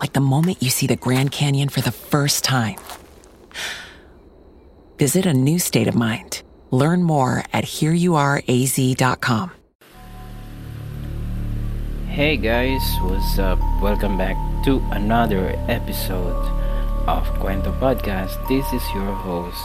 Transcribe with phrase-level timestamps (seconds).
[0.00, 2.76] Like the moment you see the Grand Canyon for the first time.
[4.98, 6.42] Visit a new state of mind.
[6.70, 9.52] Learn more at hereyouareaz.com.
[12.08, 13.58] Hey guys, what's up?
[13.80, 16.36] Welcome back to another episode
[17.06, 18.36] of Kwento Podcast.
[18.48, 19.60] This is your host,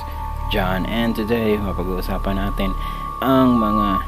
[0.52, 2.76] John, and today mapag-uusapan natin
[3.24, 4.04] ang mga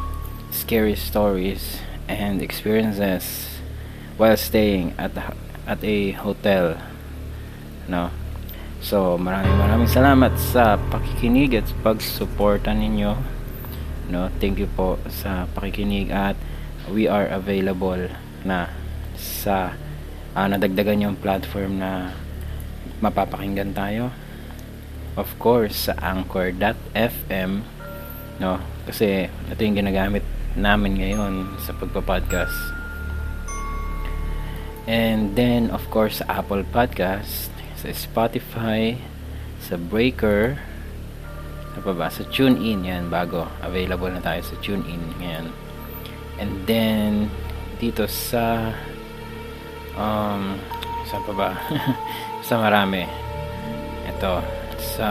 [0.52, 3.58] scary stories and experiences
[4.16, 5.22] while staying at the,
[5.68, 6.80] at a hotel.
[7.92, 8.10] No.
[8.80, 13.14] So, maraming maraming salamat sa pakikinig at pagsuporta ninyo.
[14.08, 16.40] No, thank you po sa pakikinig at
[16.88, 18.08] we are available
[18.48, 18.72] na
[19.20, 19.76] sa
[20.32, 22.16] uh, nadagdagan yung platform na
[23.04, 24.16] mapapakinggan tayo.
[25.18, 27.76] Of course, sa anchor.fm
[28.38, 30.22] no kasi ito yung ginagamit
[30.54, 32.77] namin ngayon sa pagpa-podcast.
[34.88, 38.96] And then, of course, Apple Podcast, sa Spotify,
[39.60, 40.56] sa Breaker,
[41.76, 42.08] sa pa ba?
[42.08, 43.52] Sa TuneIn, yan, bago.
[43.60, 45.52] Available na tayo sa TuneIn, yan.
[46.40, 47.28] And then,
[47.84, 48.72] dito sa,
[50.00, 50.56] um,
[51.04, 51.50] sa pa ba?
[52.48, 53.04] sa marami.
[54.08, 54.40] Ito,
[54.80, 55.10] sa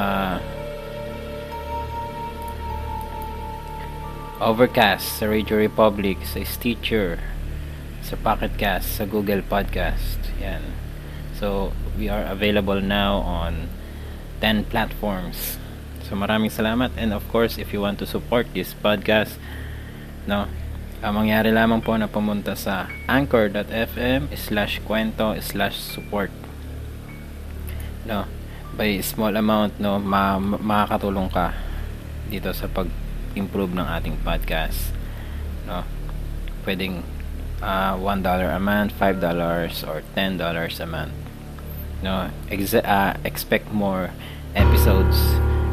[4.40, 7.35] Overcast, sa Radio Republic, sa Stitcher,
[8.06, 10.22] sa Pocketcast, sa Google Podcast.
[10.38, 10.62] Yan.
[11.34, 13.66] So, we are available now on
[14.38, 15.58] 10 platforms.
[16.06, 16.94] So, maraming salamat.
[16.94, 19.42] And of course, if you want to support this podcast,
[20.30, 20.46] no,
[21.02, 26.30] ang mangyari lamang po na pumunta sa anchor.fm slash kwento slash support.
[28.06, 28.30] No,
[28.78, 31.58] by small amount, no, ma makakatulong ka
[32.30, 34.94] dito sa pag-improve ng ating podcast.
[35.66, 35.82] No,
[36.62, 37.15] pwedeng
[37.62, 41.12] uh, $1 a month, $5 or $10 a month.
[42.02, 44.10] No, ex- uh, expect more
[44.54, 45.16] episodes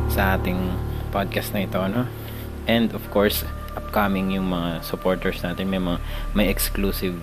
[0.07, 0.71] sa ating
[1.11, 2.07] podcast na ito, no?
[2.63, 3.43] And of course,
[3.75, 5.99] upcoming yung mga supporters natin, may mga
[6.31, 7.19] may exclusive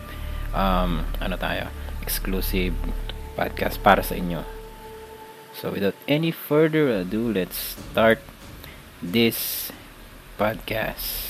[0.53, 1.71] um ano tayo,
[2.03, 2.75] exclusive
[3.39, 4.45] podcast para sa inyo.
[5.57, 8.21] So without any further ado, let's start
[9.03, 9.71] this
[10.39, 11.30] podcast.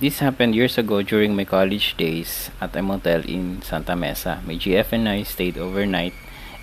[0.00, 4.42] This happened years ago during my college days at a motel in Santa Mesa.
[4.42, 6.12] My GF and I stayed overnight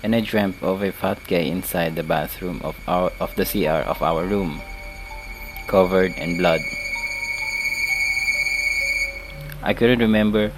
[0.04, 3.88] and I dreamt of a fat guy inside the bathroom of our of the CR
[3.88, 4.60] of our room,
[5.64, 6.60] covered in blood.
[9.64, 10.52] I couldn't remember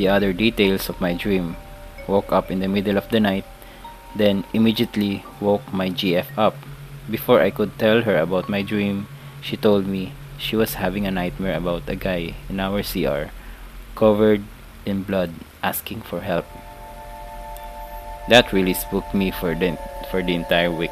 [0.00, 1.60] the other details of my dream.
[2.08, 3.44] Woke up in the middle of the night,
[4.16, 6.56] then immediately woke my GF up.
[7.04, 9.12] Before I could tell her about my dream,
[9.44, 13.30] She told me she was having a nightmare about a guy in our CR
[13.94, 14.42] covered
[14.84, 15.32] in blood
[15.62, 16.46] asking for help.
[18.28, 19.78] That really spooked me for the,
[20.10, 20.90] for the entire week.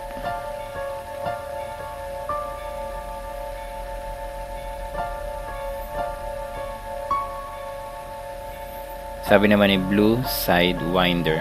[9.32, 11.40] Sabi naman ni Blue Sidewinder.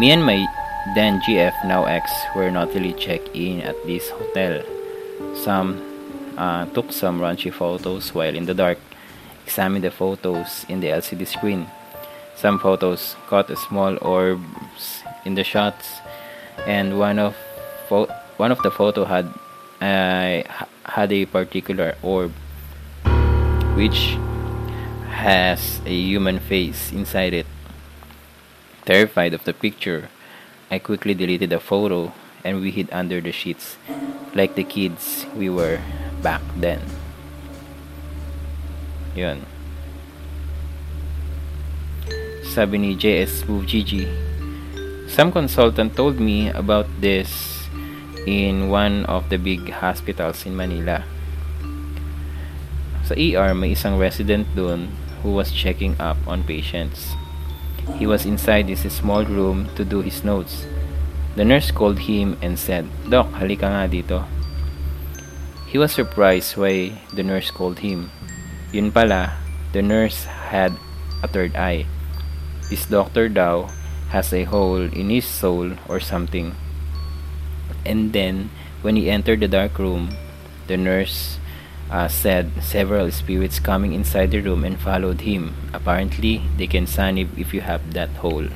[0.00, 0.40] Me and my
[0.96, 4.64] then GF now ex were naughtily checked in at this hotel.
[5.36, 5.87] Some
[6.38, 8.78] uh, took some raunchy photos while in the dark.
[9.44, 11.66] Examined the photos in the LCD screen.
[12.36, 15.98] Some photos caught small orbs in the shots,
[16.66, 17.34] and one of
[18.36, 19.26] one of the photo had
[19.80, 20.46] uh,
[20.84, 22.30] had a particular orb,
[23.74, 24.14] which
[25.10, 27.46] has a human face inside it.
[28.84, 30.08] Terrified of the picture,
[30.70, 32.12] I quickly deleted the photo
[32.44, 33.76] and we hid under the sheets
[34.34, 35.80] like the kids we were
[36.22, 36.80] back then.
[39.14, 39.42] Yun.
[42.48, 43.68] Sabi ni JS Move
[45.08, 47.64] some consultant told me about this
[48.28, 51.02] in one of the big hospitals in Manila.
[53.08, 54.92] Sa ER, may isang resident doon
[55.24, 57.16] who was checking up on patients.
[57.96, 60.68] He was inside his small room to do his notes.
[61.40, 64.37] The nurse called him and said, Doc, halika nga dito.
[65.68, 68.08] He was surprised why the nurse called him.
[68.72, 69.36] Yun pala,
[69.76, 70.72] the nurse had
[71.20, 71.84] a third eye.
[72.72, 73.68] This doctor daw
[74.08, 76.56] has a hole in his soul or something.
[77.84, 78.48] And then,
[78.80, 80.16] when he entered the dark room,
[80.68, 81.36] the nurse
[81.92, 85.52] uh, said several spirits coming inside the room and followed him.
[85.72, 88.48] Apparently, they can sanib if you have that hole.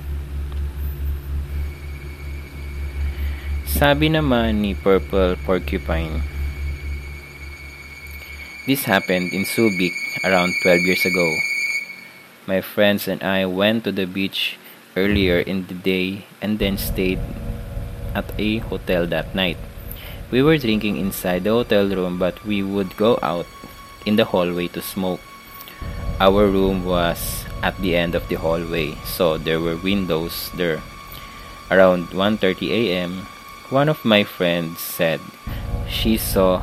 [3.68, 6.31] Sabi naman ni Purple Porcupine,
[8.62, 9.90] This happened in Subic
[10.22, 11.26] around 12 years ago.
[12.46, 14.54] My friends and I went to the beach
[14.94, 17.18] earlier in the day and then stayed
[18.14, 19.58] at a hotel that night.
[20.30, 23.50] We were drinking inside the hotel room, but we would go out
[24.06, 25.20] in the hallway to smoke.
[26.22, 30.78] Our room was at the end of the hallway, so there were windows there.
[31.66, 33.26] Around 1:30 a.m.,
[33.74, 35.18] one of my friends said
[35.90, 36.62] she saw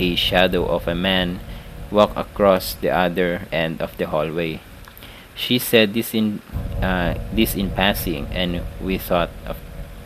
[0.00, 1.40] a shadow of a man
[1.90, 4.60] walk across the other end of the hallway.
[5.34, 6.40] She said this in
[6.80, 9.56] uh, this in passing, and we thought of,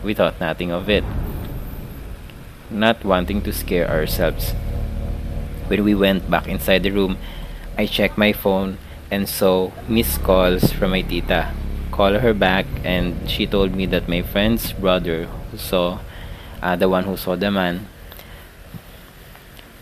[0.03, 1.03] we thought nothing of it
[2.69, 4.51] not wanting to scare ourselves.
[5.67, 7.17] When we went back inside the room,
[7.77, 8.77] I checked my phone
[9.09, 11.53] and saw missed calls from my tita.
[11.91, 15.99] Call her back and she told me that my friend's brother who saw
[16.61, 17.87] uh, the one who saw the man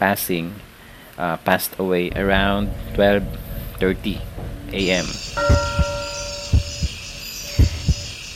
[0.03, 0.51] passing
[1.15, 2.67] uh, passed away around
[2.99, 4.19] 12:30
[4.75, 5.07] a.m.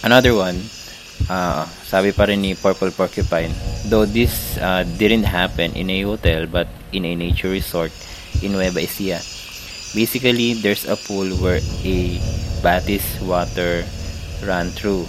[0.08, 0.56] Another one
[1.28, 3.52] uh, sabi pa rin ni Purple Porcupine,
[3.92, 7.92] though this uh, didn't happen in a hotel but in a nature resort
[8.40, 9.20] in Nueva Ecija.
[9.92, 11.98] Basically, there's a pool where a
[12.64, 13.84] Batis water
[14.48, 15.04] ran through.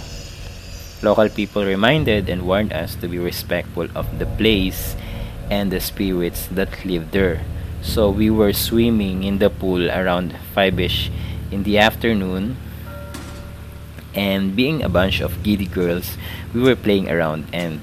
[0.99, 4.99] Local people reminded and warned us to be respectful of the place
[5.49, 7.41] and the spirits that live there.
[7.81, 11.09] So we were swimming in the pool around 5ish
[11.51, 12.57] in the afternoon
[14.13, 16.17] and being a bunch of giddy girls,
[16.53, 17.79] we were playing around and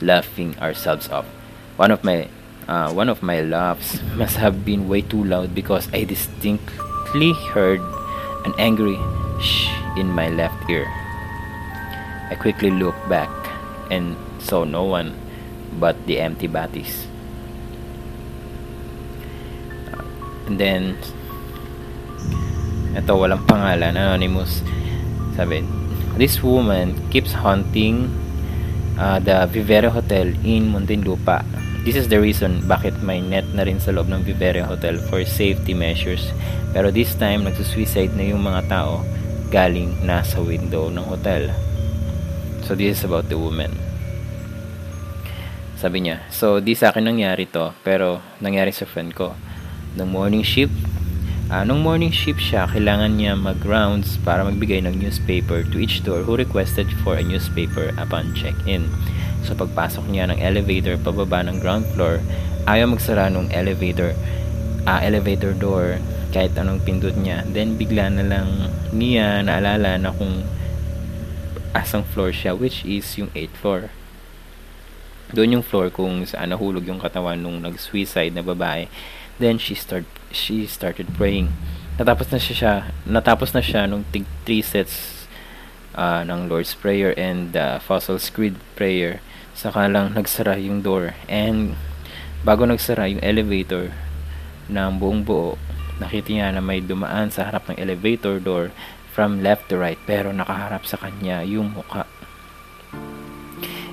[0.00, 1.26] laughing ourselves off.
[1.76, 2.28] One of my
[2.68, 7.80] uh, one of my laughs must have been way too loud because I distinctly heard
[8.44, 9.00] an angry
[9.40, 10.84] shh in my left ear.
[12.28, 13.32] I quickly looked back
[13.90, 15.16] and saw no one
[15.80, 17.07] but the empty batis.
[20.48, 20.96] And then,
[22.96, 24.64] ito walang pangalan, anonymous.
[25.36, 25.60] Sabi,
[26.16, 28.08] this woman keeps haunting
[28.96, 31.44] uh, the Vivere Hotel in Muntinlupa.
[31.84, 35.22] This is the reason bakit may net na rin sa loob ng Vivere Hotel for
[35.28, 36.32] safety measures.
[36.72, 39.04] Pero this time, nagsusuicide na yung mga tao
[39.52, 41.52] galing nasa window ng hotel.
[42.64, 43.72] So, this is about the woman.
[45.78, 49.38] Sabi niya, so di sa akin nangyari to, pero nangyari sa friend ko.
[49.98, 50.70] Nung morning shift,
[51.48, 56.20] Uh, nung morning shift siya, kailangan niya mag-rounds para magbigay ng newspaper to each door
[56.20, 58.84] who requested for a newspaper upon check-in.
[59.48, 62.20] So pagpasok niya ng elevator pababa ng ground floor,
[62.68, 64.12] ayaw magsara ng elevator
[64.84, 65.96] uh, elevator door
[66.36, 67.48] kahit anong pindot niya.
[67.48, 70.44] Then bigla na lang niya naalala na kung
[71.72, 73.82] asang floor siya which is yung 8th floor.
[75.28, 78.88] doon yung floor kung saan nahulog yung katawan nung nag-suicide na babae.
[79.38, 81.54] Then she start she started praying.
[81.98, 82.74] Natapos na siya, siya
[83.06, 85.26] natapos na siya nung tig 3 sets
[85.98, 89.18] uh, ng Lord's Prayer and uh, Fossil's Creed prayer.
[89.58, 91.74] Saka lang nagsara yung door and
[92.46, 93.90] bago nagsara yung elevator
[94.70, 95.58] ng buong buo,
[95.98, 98.70] nakita niya na may dumaan sa harap ng elevator door
[99.10, 102.06] from left to right pero nakaharap sa kanya yung muka.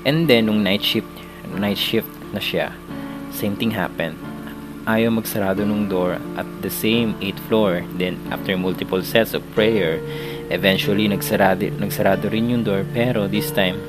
[0.06, 1.10] And then nung night shift,
[1.50, 2.70] night shift na siya,
[3.34, 4.25] same thing happened.
[4.86, 7.72] Ayaw magsarado nung door at the same 8th floor.
[7.98, 9.98] Then after multiple sets of prayer,
[10.54, 13.82] eventually nagsarado, nagsarado rin yung door pero this time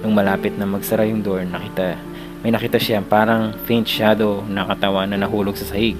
[0.00, 2.00] nung malapit na magsara yung door, nakita
[2.38, 5.98] may nakita siya parang faint shadow na katawan na nahulog sa sahig.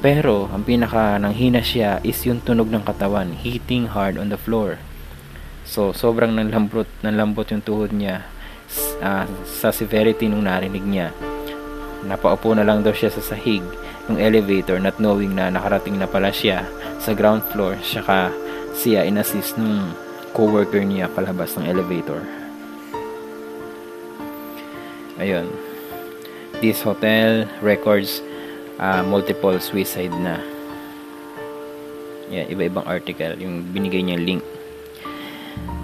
[0.00, 4.80] Pero, ang pinaka nanghina siya is yung tunog ng katawan, hitting hard on the floor.
[5.62, 8.26] So, sobrang nanlambot, nanlambot yung tuhod niya
[9.04, 11.29] uh, sa severity nung narinig niya.
[12.04, 13.60] Napaupo na lang daw siya sa sahig
[14.08, 16.64] ng elevator not knowing na nakarating na pala siya
[16.96, 18.32] sa ground floor saka
[18.72, 19.92] siya inassist ng
[20.32, 22.22] co-worker niya palabas ng elevator.
[25.20, 25.52] Ayun.
[26.64, 28.24] This hotel records
[28.80, 30.40] uh, multiple suicide na.
[32.32, 34.40] Yan, iba-ibang article, yung binigay niya link.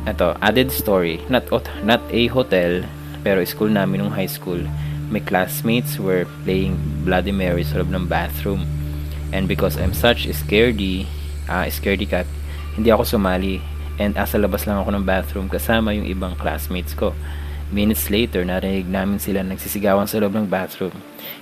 [0.06, 1.20] Ito, added story.
[1.26, 1.50] Not,
[1.82, 2.86] not a hotel,
[3.26, 4.62] pero school namin nung high school.
[5.06, 8.66] My classmates were playing Bloody Mary sa loob ng bathroom.
[9.30, 11.06] And because I'm such a scaredy,
[11.46, 12.26] uh, scaredy cat,
[12.74, 13.62] hindi ako sumali.
[14.02, 17.14] And asa labas lang ako ng bathroom kasama yung ibang classmates ko.
[17.70, 20.94] Minutes later, narinig namin sila nagsisigawan sa loob ng bathroom.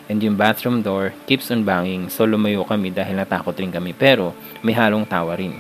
[0.08, 4.36] And yung bathroom door keeps on banging so lumayo kami dahil natakot rin kami pero
[4.60, 5.56] may halong tawa rin.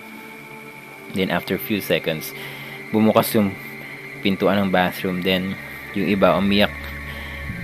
[1.16, 2.32] Then after few seconds,
[2.92, 3.52] bumukas yung
[4.20, 5.20] pintuan ng bathroom.
[5.24, 5.56] Then
[5.92, 6.72] yung iba umiyak,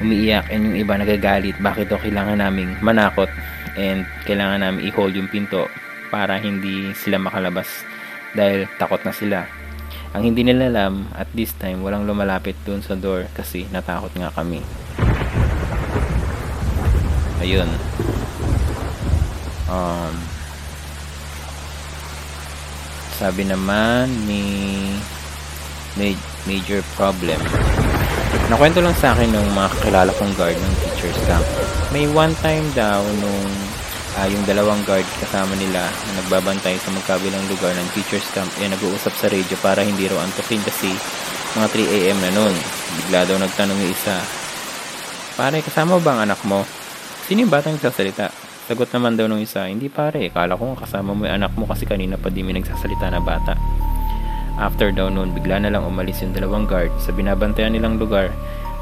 [0.01, 3.29] umiiyak and yung iba nagagalit bakit daw kailangan naming manakot
[3.77, 5.69] and kailangan namin i-hold yung pinto
[6.11, 7.69] para hindi sila makalabas
[8.35, 9.41] dahil takot na sila.
[10.11, 14.35] Ang hindi nila alam, at this time, walang lumalapit dun sa door kasi natakot nga
[14.35, 14.59] kami.
[17.39, 17.71] Ayun.
[19.71, 20.15] Um,
[23.15, 24.43] sabi naman ni
[26.43, 27.39] major problem.
[28.51, 31.47] Nakwento lang sa akin ng mga kakilala kong guard ng teacher's camp.
[31.95, 33.51] May one time daw nung
[34.19, 38.71] uh, yung dalawang guard kasama nila na nagbabantay sa magkabilang lugar ng teacher's camp ay
[38.71, 40.91] nag-uusap sa radio para hindi raw antukin kasi
[41.59, 42.55] mga 3am na noon.
[43.03, 44.19] Bigla daw nagtanong yung isa,
[45.41, 46.69] Pare, kasama ba ang anak mo?
[47.25, 48.29] Sino yung batang nagsasalita?
[48.69, 51.89] Sagot naman daw nung isa, hindi pare, kala ko kasama mo yung anak mo kasi
[51.89, 53.57] kanina pa di may nagsasalita na bata.
[54.61, 58.29] After daw noon, bigla na lang umalis yung dalawang guard sa binabantayan nilang lugar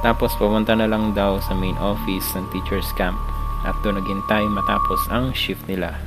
[0.03, 3.19] tapos pumunta na lang daw sa main office ng teacher's camp
[3.63, 5.99] at doon naghintay matapos ang shift nila.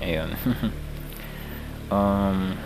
[0.00, 0.32] Ayun.
[1.92, 2.56] um,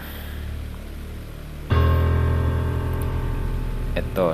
[3.94, 4.26] ito,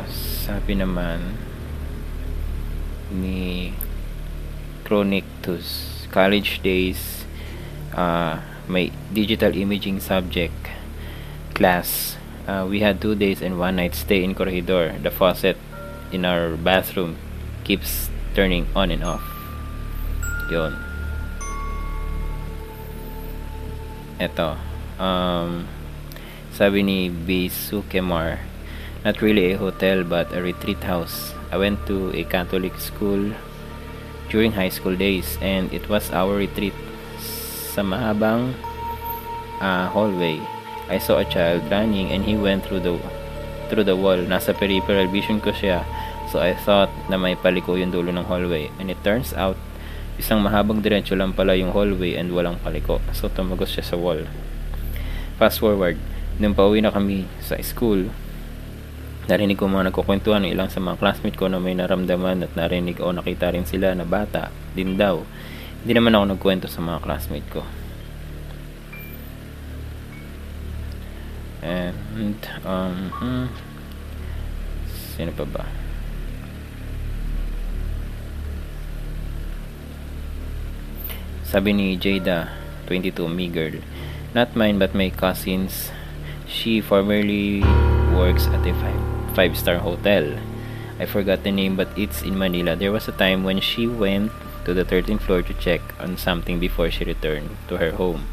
[0.44, 1.36] sabi naman
[3.12, 3.72] ni
[4.84, 7.24] Chronictus college days
[7.92, 8.40] uh,
[8.70, 10.54] may digital imaging subject
[11.52, 15.58] class uh, we had two days and one night stay in corridor the faucet
[16.12, 17.16] in our bathroom
[17.64, 19.22] keeps turning on and off.
[20.50, 20.74] Yun.
[24.20, 24.58] Ito.
[25.00, 25.64] Um,
[26.52, 28.42] sabi ni Bisu Kemar,
[29.06, 31.32] not really a hotel but a retreat house.
[31.50, 33.32] I went to a Catholic school
[34.28, 36.76] during high school days and it was our retreat
[37.70, 38.58] sa mahabang
[39.62, 40.42] uh, hallway.
[40.90, 42.98] I saw a child running and he went through the
[43.70, 44.18] through the wall.
[44.18, 45.86] Nasa peripheral vision ko siya.
[46.34, 48.74] So I thought na may paliko yung dulo ng hallway.
[48.82, 49.54] And it turns out,
[50.18, 52.98] isang mahabang diretsyo lang pala yung hallway and walang paliko.
[53.14, 54.26] So tumagos siya sa wall.
[55.38, 55.96] Fast forward,
[56.42, 58.10] nung pauwi na kami sa school,
[59.30, 62.98] narinig ko mga nagkukwentuhan ng ilang sa mga classmate ko na may naramdaman at narinig
[62.98, 65.22] o nakita rin sila na bata din daw.
[65.80, 67.64] Hindi naman ako nagkwento sa mga classmate ko.
[71.64, 72.36] And,
[72.68, 73.46] um, hmm,
[75.16, 75.64] sino pa ba?
[81.48, 82.52] Sabi ni Jada,
[82.86, 83.80] 22, me girl.
[84.36, 85.90] Not mine but my cousin's.
[86.46, 87.64] She formerly
[88.12, 89.02] works at a five,
[89.34, 90.36] five-star hotel.
[91.00, 92.76] I forgot the name but it's in Manila.
[92.76, 94.30] There was a time when she went
[94.70, 98.30] to the 13th floor to check on something before she returned to her home.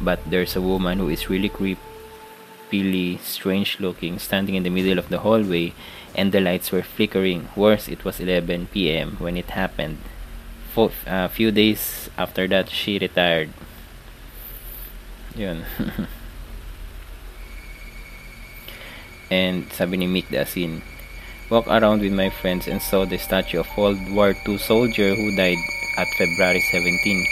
[0.00, 1.78] But there's a woman who is really creep
[2.72, 5.72] creepily strange looking, standing in the middle of the hallway,
[6.14, 7.48] and the lights were flickering.
[7.54, 9.16] Worse, it was 11 p.m.
[9.18, 9.98] when it happened.
[10.76, 13.50] A uh, few days after that, she retired.
[15.36, 15.64] Yun.
[19.30, 20.80] and sabi ni Mick Dasin,
[21.52, 25.36] walk around with my friends and saw the statue of World War II soldier who
[25.36, 25.60] died
[26.00, 27.28] at February 17.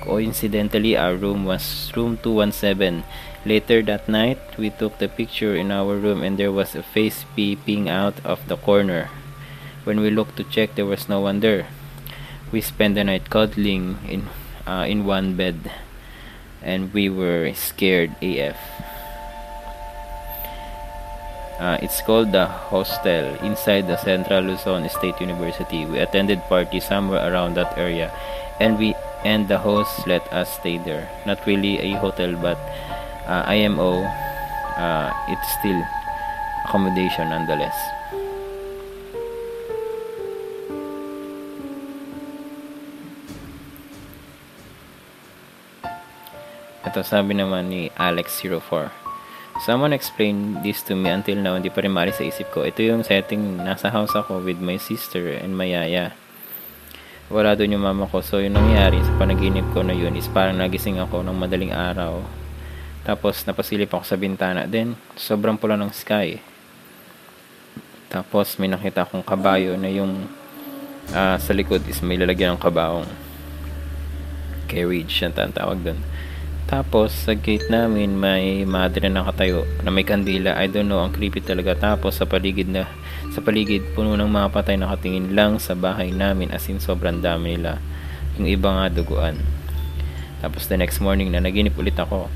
[0.00, 3.02] Coincidentally, our room was room 217.
[3.44, 7.26] Later that night, we took the picture in our room and there was a face
[7.34, 9.10] peeping out of the corner.
[9.82, 11.66] When we looked to check, there was no one there.
[12.52, 14.30] We spent the night cuddling in
[14.70, 15.72] uh, in one bed
[16.62, 18.54] and we were scared AF.
[21.58, 25.84] Uh, it's called the Hostel inside the Central Luzon State University.
[25.84, 28.14] We attended party somewhere around that area,
[28.62, 28.94] and we
[29.26, 31.10] and the host let us stay there.
[31.26, 32.54] Not really a hotel, but
[33.26, 34.06] uh, IMO.
[34.78, 35.82] Uh, it's still
[36.62, 37.74] accommodation nonetheless.
[46.86, 49.07] Ito sabi naman ni Alex04
[49.58, 52.62] Someone explained this to me until now, hindi pa rin mali sa isip ko.
[52.62, 56.14] Ito yung setting, nasa house ako with my sister and my yaya.
[57.26, 58.22] Wala doon yung mama ko.
[58.22, 62.22] So, yung nangyari sa panaginip ko na yun is parang nagising ako ng madaling araw.
[63.02, 64.64] Tapos, napasilip ako sa bintana.
[64.70, 66.38] Then, sobrang pula ng sky.
[68.08, 70.30] Tapos, may nakita akong kabayo na yung
[71.12, 73.10] uh, sa likod is may lalagyan ng kabaong
[74.68, 75.98] carriage, yan tawag doon.
[76.68, 80.52] Tapos, sa gate namin, may madre na nakatayo na may kandila.
[80.52, 81.72] I don't know, ang creepy talaga.
[81.72, 82.84] Tapos, sa paligid na,
[83.32, 86.52] sa paligid, puno ng mga patay nakatingin lang sa bahay namin.
[86.52, 87.80] As in, sobrang dami nila.
[88.36, 89.40] Yung iba nga duguan.
[90.44, 92.28] Tapos, the next morning na naginip ulit ako.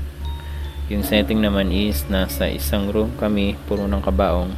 [0.89, 4.49] Yung setting naman is, nasa isang room kami, puno ng kabaong.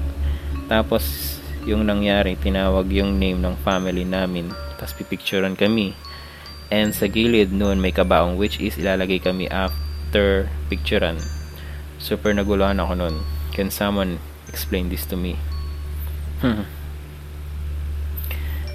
[0.71, 1.35] Tapos,
[1.67, 4.55] yung nangyari, tinawag yung name ng family namin.
[4.79, 5.91] Tapos, pipicturean kami
[6.73, 11.17] and sa gilid noon may kabaong which is ilalagay kami after picturean.
[12.01, 13.15] Super naguluhan ako noon
[13.55, 14.19] can someone
[14.51, 15.39] explain this to me?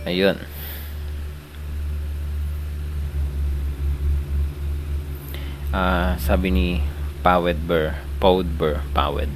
[0.08, 0.40] Ayun.
[5.70, 6.68] Uh, sabi ni
[7.22, 9.28] Powedber Powedber Powed.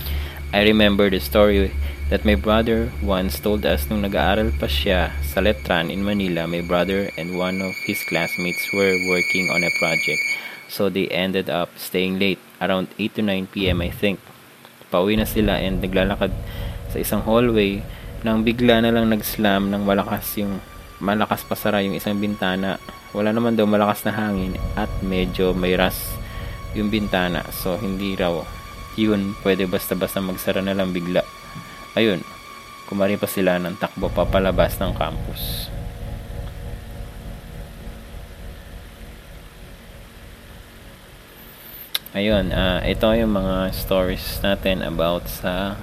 [0.52, 1.70] I remember the story
[2.08, 6.64] that my brother once told us nung nag-aaral pa siya sa Letran in Manila, my
[6.64, 10.20] brother and one of his classmates were working on a project.
[10.72, 13.84] So they ended up staying late, around 8 to 9 p.m.
[13.84, 14.20] I think.
[14.88, 16.32] Pauwi na sila and naglalakad
[16.88, 17.84] sa isang hallway
[18.24, 20.64] nang bigla na lang nag-slam ng malakas yung
[21.04, 22.80] malakas pasara yung isang bintana.
[23.12, 26.16] Wala naman daw malakas na hangin at medyo may ras
[26.72, 27.44] yung bintana.
[27.52, 28.40] So hindi raw
[28.98, 31.22] yun pwede basta-basta magsara na lang bigla
[31.98, 32.22] ayun,
[32.86, 35.66] kumari pa sila ng takbo papalabas ng campus.
[42.14, 45.74] Ayun, uh, ito yung mga stories natin about sa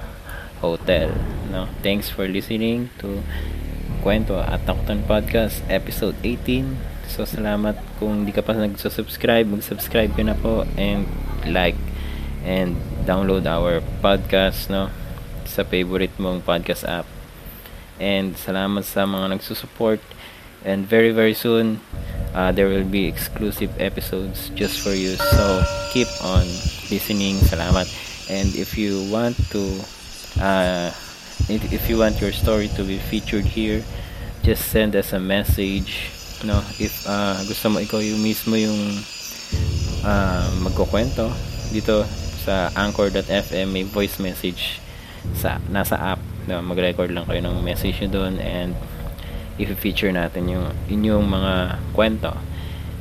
[0.64, 1.12] hotel.
[1.52, 1.68] No?
[1.84, 3.20] Thanks for listening to
[4.00, 7.06] Kwento at Takutan Podcast episode 18.
[7.06, 11.06] So, salamat kung di ka pa nagsusubscribe, mag-subscribe ka na po and
[11.46, 11.78] like
[12.42, 12.74] and
[13.06, 14.90] download our podcast, no?
[15.56, 17.08] Sa favorite mong podcast app.
[17.96, 20.04] And salamat sa mga nagsusupport.
[20.66, 21.80] And very very soon,
[22.36, 25.16] uh, there will be exclusive episodes just for you.
[25.16, 25.64] So
[25.96, 26.44] keep on
[26.92, 27.40] listening.
[27.40, 27.88] Salamat.
[28.28, 29.62] And if you want to,
[30.42, 30.92] uh,
[31.48, 33.80] if you want your story to be featured here,
[34.44, 36.12] just send us a message.
[36.44, 39.00] No, if uh, gusto mo ikaw yung mismo yung
[40.04, 41.32] uh, magkukwento
[41.72, 42.04] dito
[42.44, 44.78] sa anchor.fm may voice message
[45.34, 48.78] sa nasa app na mag-record lang kayo ng message nyo doon and
[49.58, 51.54] i-feature natin yung inyong mga
[51.96, 52.36] kwento.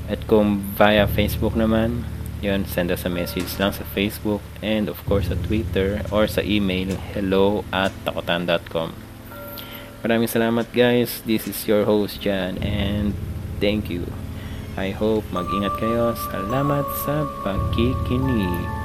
[0.10, 2.08] At kung via Facebook naman
[2.42, 6.46] yun, send us a message lang sa Facebook and of course sa Twitter or sa
[6.46, 9.06] email hello at takotan.com
[10.06, 11.26] maraming salamat guys.
[11.26, 13.18] This is your host Jan and
[13.58, 14.06] thank you.
[14.78, 16.14] I hope mag-ingat kayo.
[16.30, 18.85] Salamat sa pagkikinig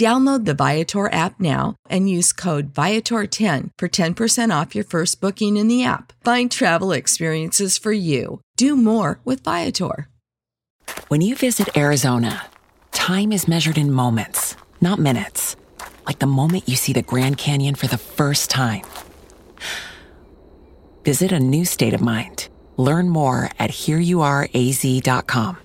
[0.00, 5.58] Download the Viator app now and use code Viator10 for 10% off your first booking
[5.58, 6.14] in the app.
[6.24, 8.40] Find travel experiences for you.
[8.56, 10.08] Do more with Viator.
[11.08, 12.46] When you visit Arizona,
[12.92, 15.54] time is measured in moments, not minutes.
[16.06, 18.86] Like the moment you see the Grand Canyon for the first time.
[21.04, 22.48] Visit a new state of mind.
[22.78, 25.58] Learn more at hereyouareaz.com.